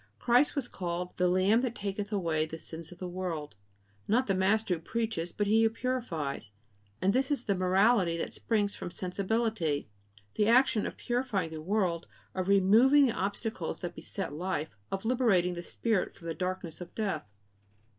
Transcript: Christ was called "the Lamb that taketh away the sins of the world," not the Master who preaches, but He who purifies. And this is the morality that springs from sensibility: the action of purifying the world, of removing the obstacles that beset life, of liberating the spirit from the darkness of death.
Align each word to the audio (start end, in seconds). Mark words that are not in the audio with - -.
Christ 0.17 0.55
was 0.55 0.67
called 0.67 1.15
"the 1.17 1.27
Lamb 1.27 1.61
that 1.61 1.75
taketh 1.75 2.11
away 2.11 2.47
the 2.47 2.57
sins 2.57 2.91
of 2.91 2.97
the 2.97 3.07
world," 3.07 3.53
not 4.07 4.25
the 4.25 4.33
Master 4.33 4.73
who 4.73 4.79
preaches, 4.79 5.31
but 5.31 5.45
He 5.45 5.61
who 5.61 5.69
purifies. 5.69 6.49
And 7.03 7.13
this 7.13 7.29
is 7.29 7.43
the 7.43 7.53
morality 7.53 8.17
that 8.17 8.33
springs 8.33 8.73
from 8.73 8.89
sensibility: 8.89 9.89
the 10.33 10.47
action 10.47 10.87
of 10.87 10.97
purifying 10.97 11.51
the 11.51 11.61
world, 11.61 12.07
of 12.33 12.47
removing 12.47 13.05
the 13.05 13.11
obstacles 13.13 13.81
that 13.81 13.93
beset 13.93 14.33
life, 14.33 14.75
of 14.91 15.05
liberating 15.05 15.53
the 15.53 15.61
spirit 15.61 16.15
from 16.15 16.25
the 16.25 16.33
darkness 16.33 16.81
of 16.81 16.95
death. 16.95 17.27